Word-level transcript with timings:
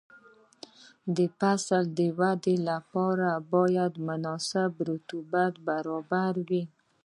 د 1.15 1.17
فصل 1.39 1.83
د 1.97 1.99
ودې 2.19 2.55
لپاره 2.69 3.27
باید 3.53 3.93
مناسب 4.07 4.71
رطوبت 4.89 5.53
برابر 5.67 6.33
وي. 6.47 6.63